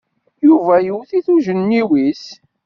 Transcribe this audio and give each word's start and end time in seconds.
Yuba 0.47 0.75
iwet-it 0.89 1.27
ujenniw-nnes. 1.35 2.25